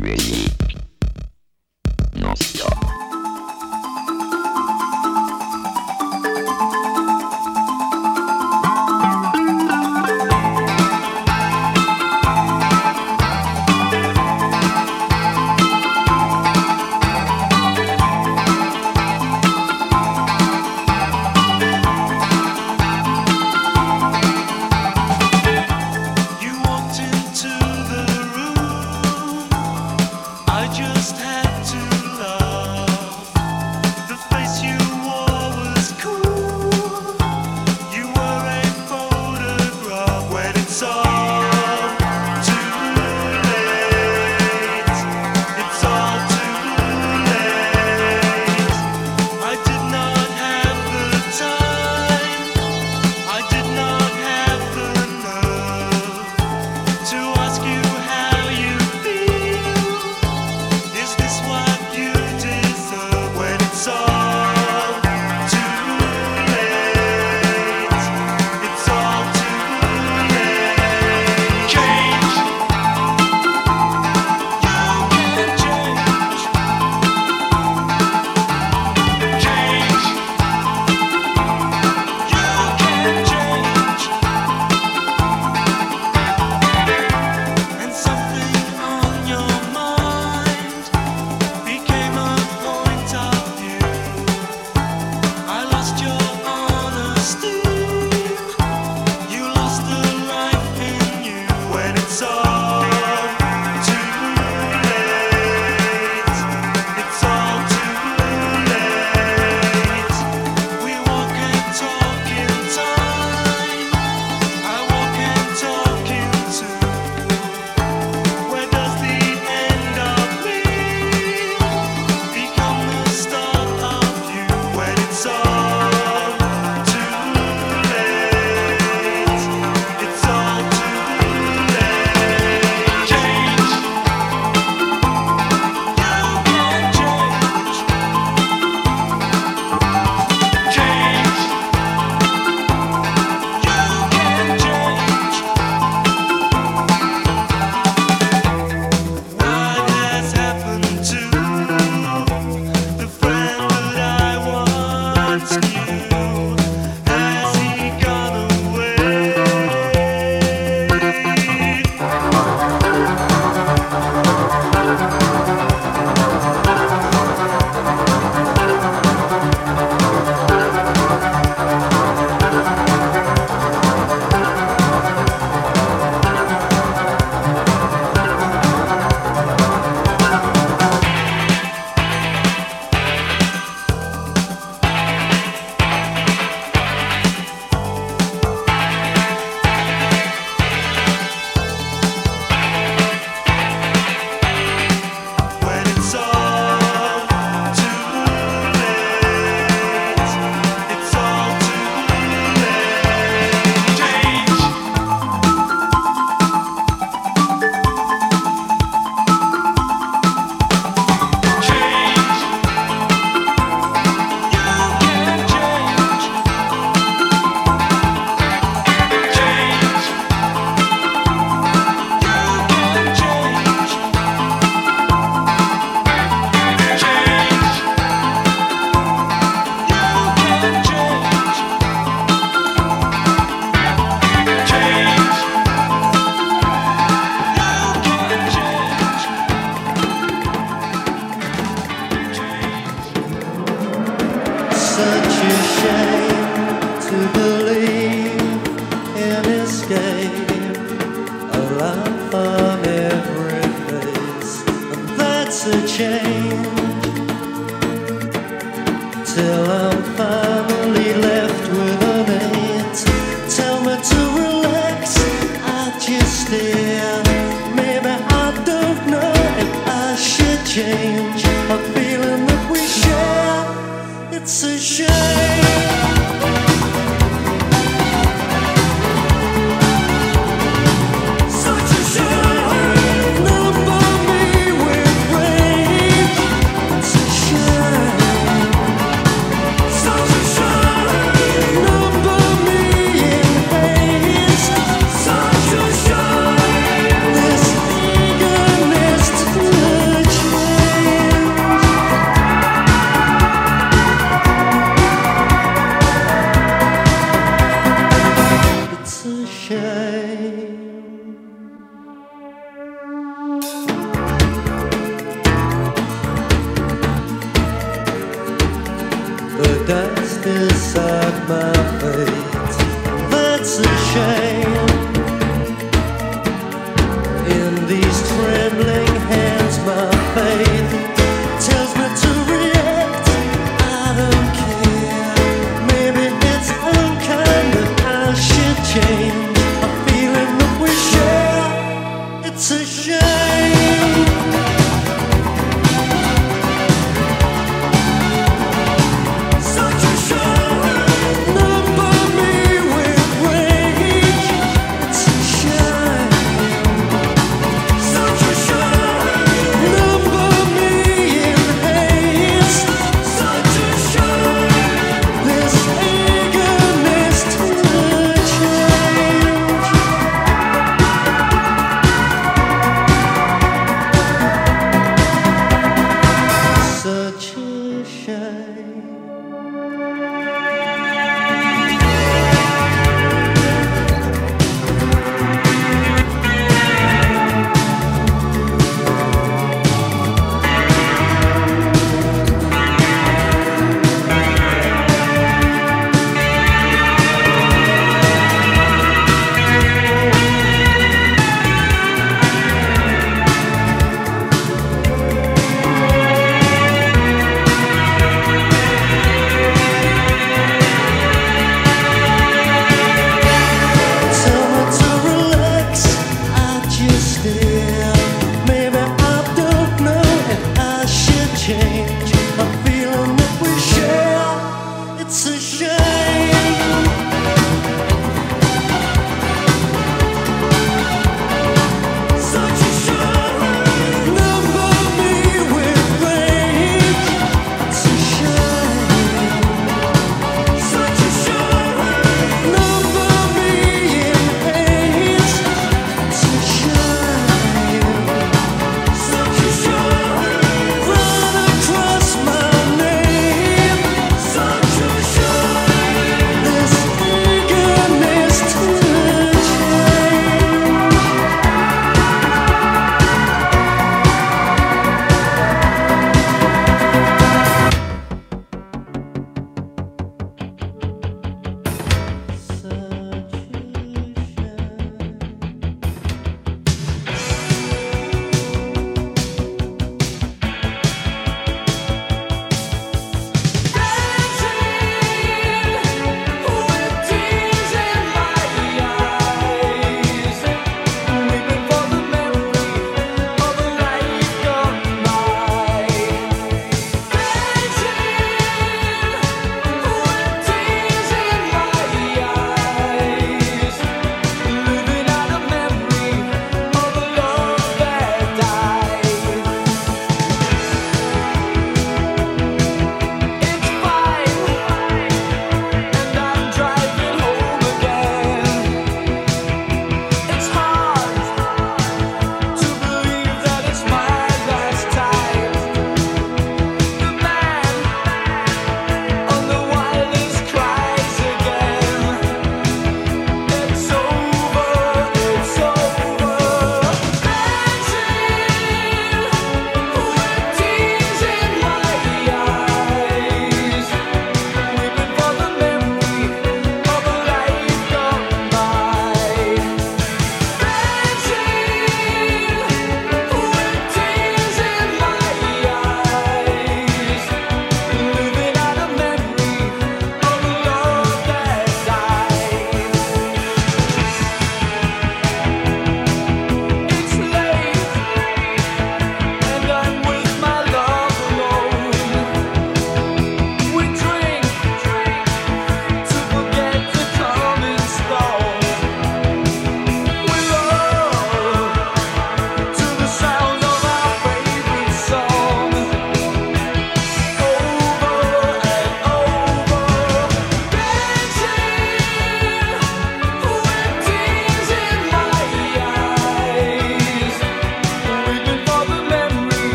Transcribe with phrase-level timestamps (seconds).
[0.00, 0.39] Really?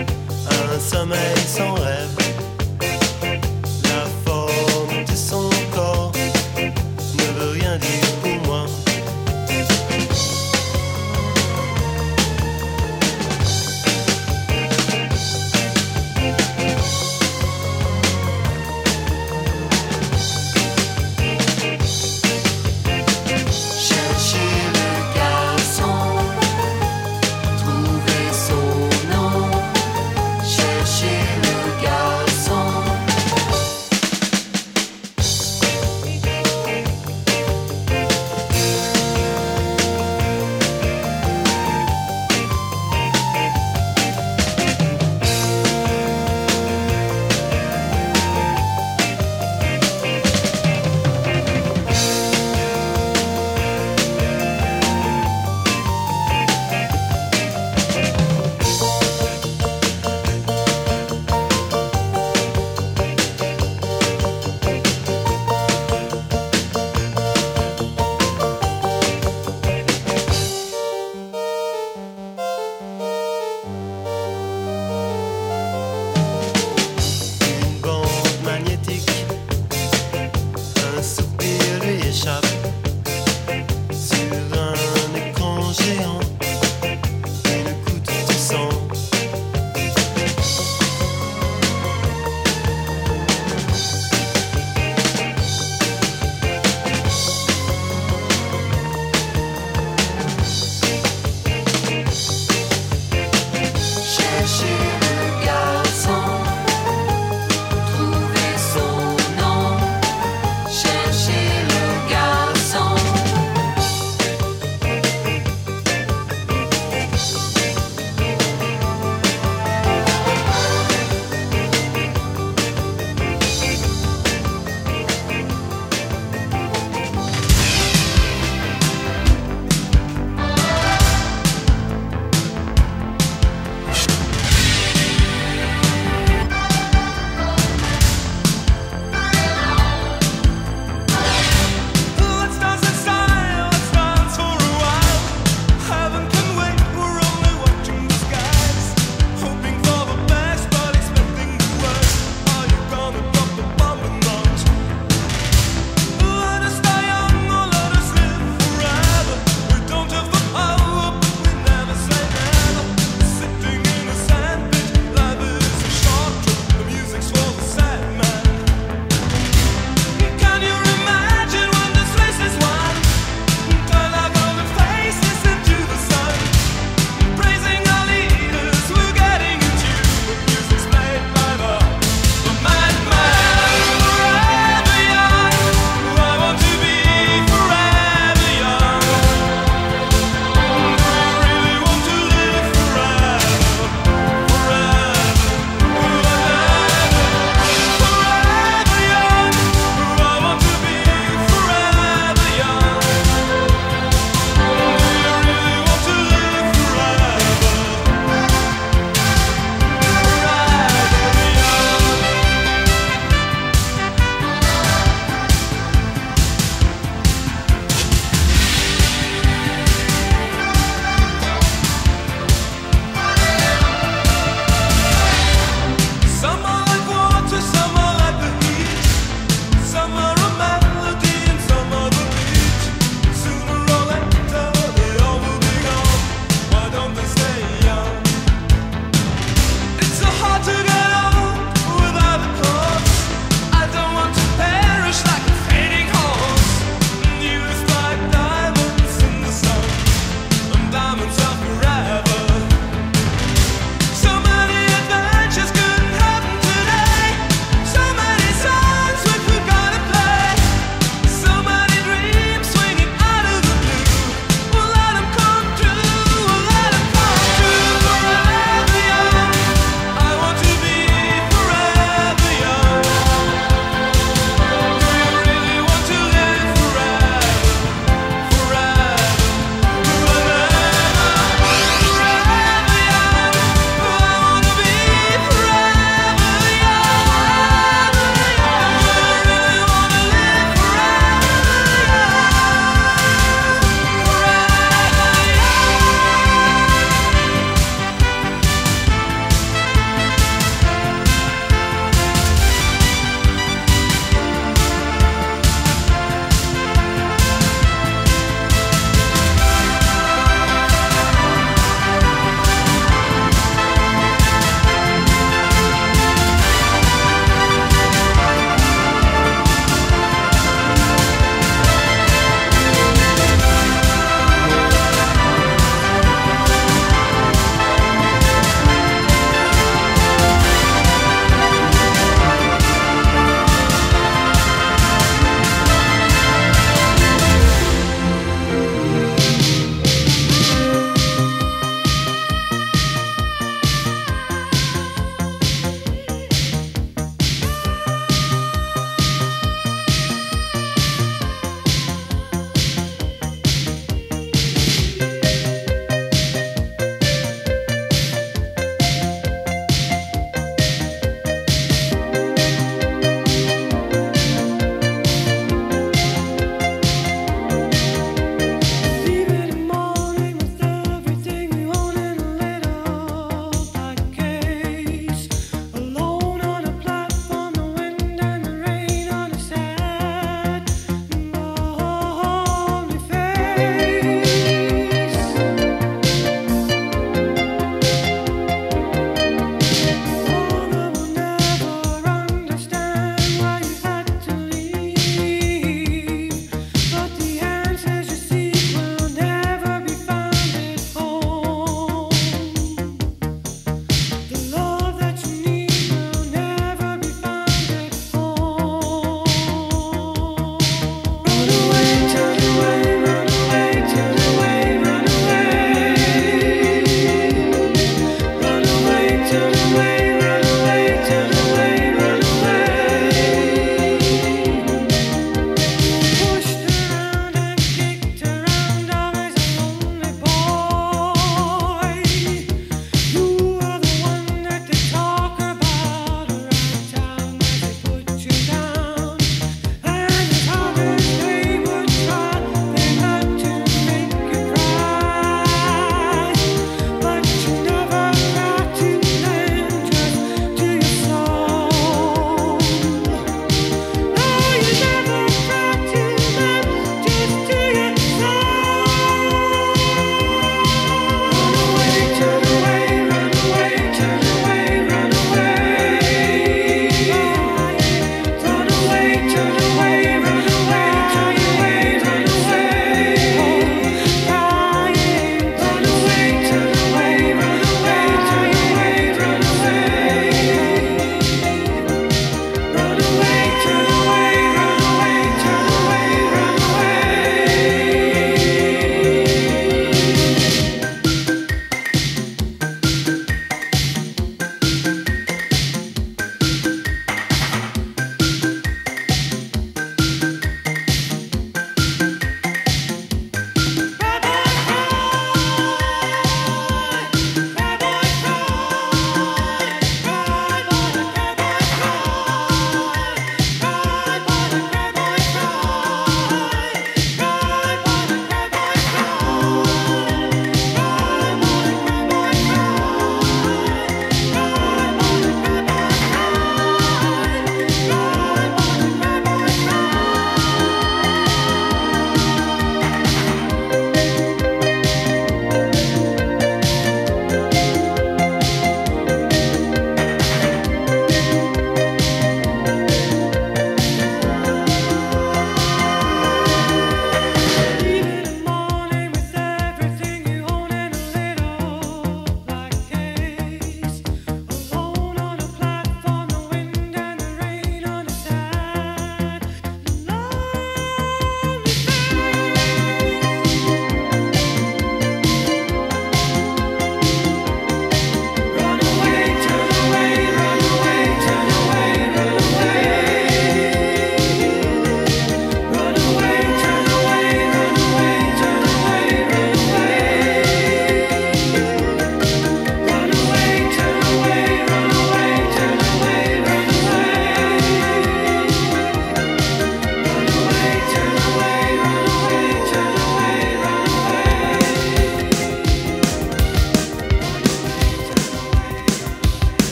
[0.00, 2.01] un sommeil sans rêve.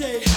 [0.00, 0.29] say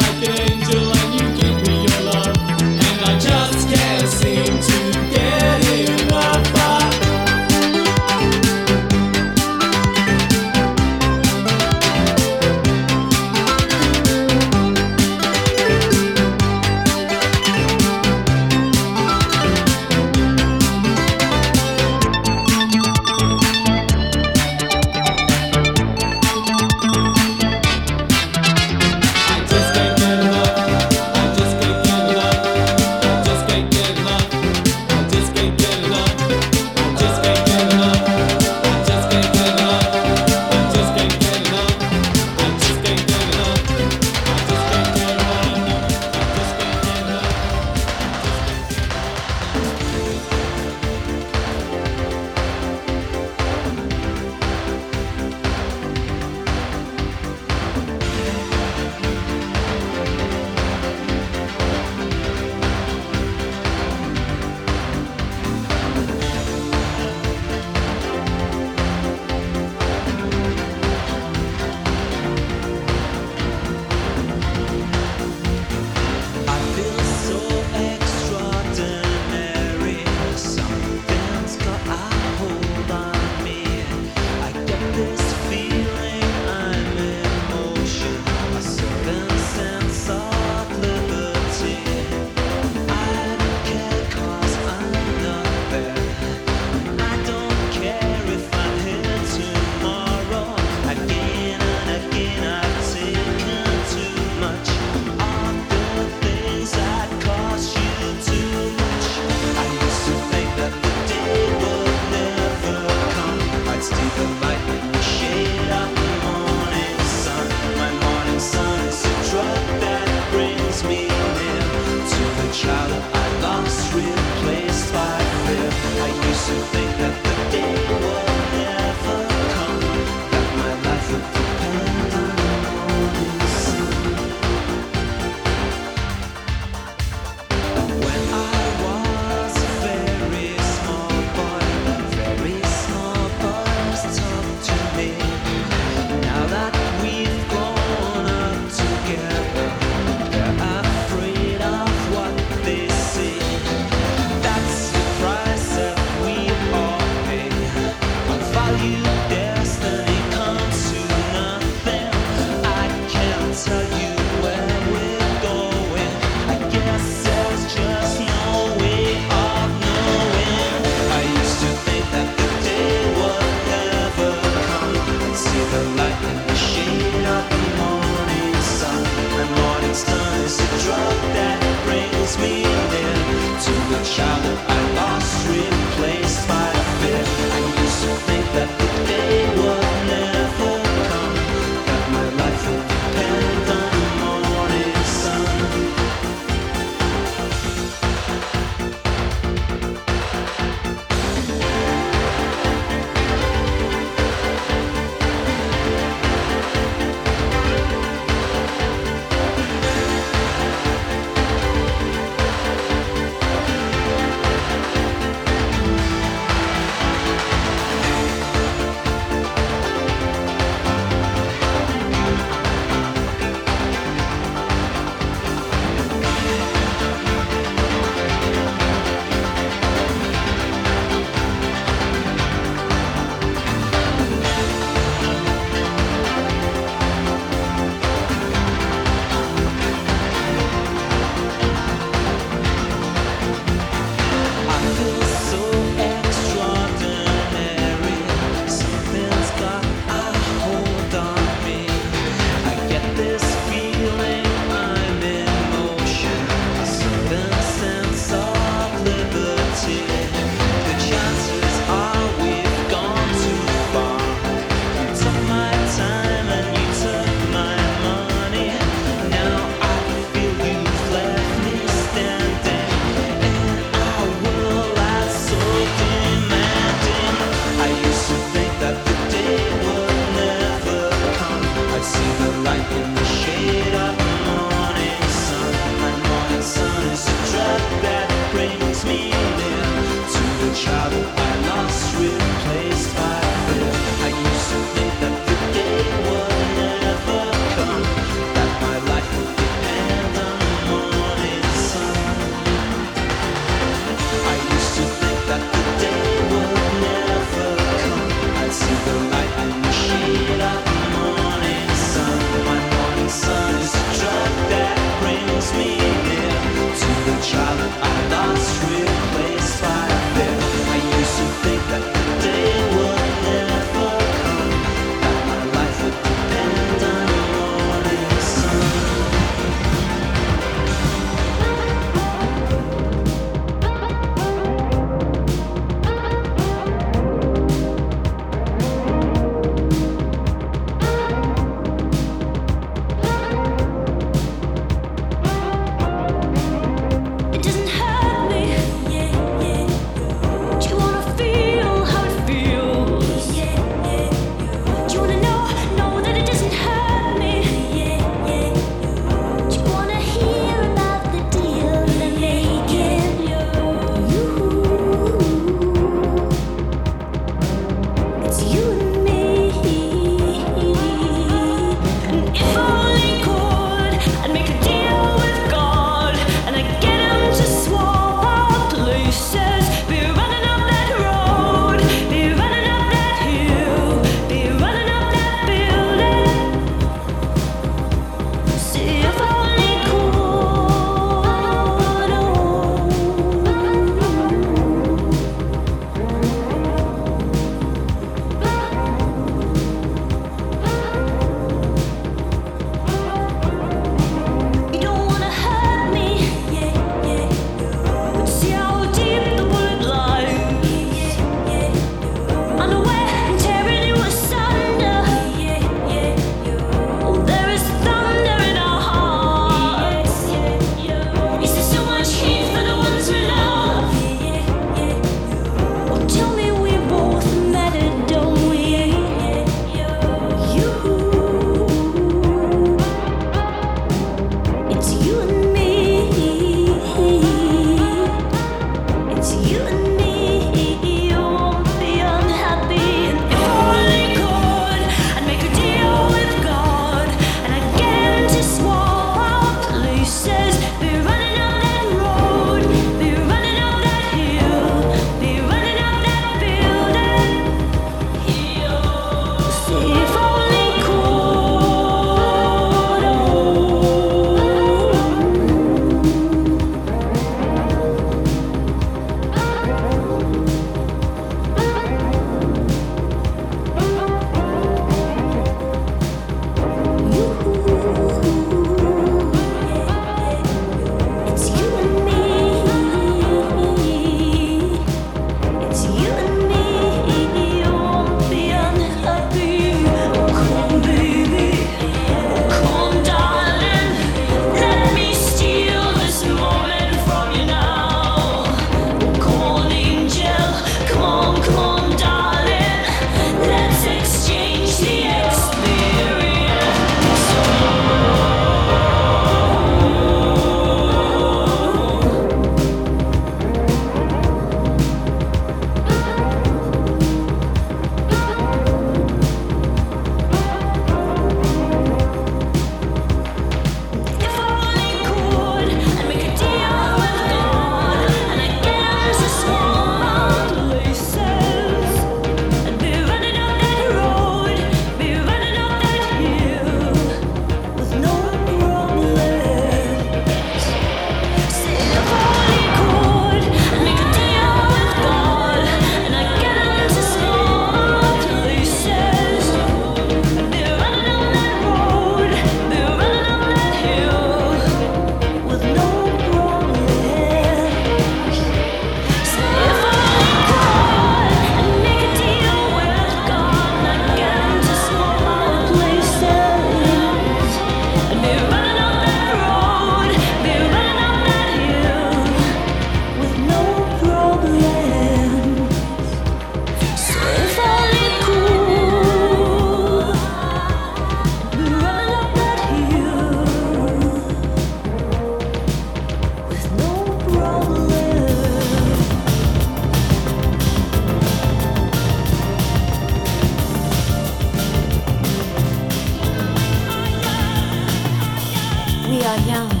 [599.59, 600.00] young.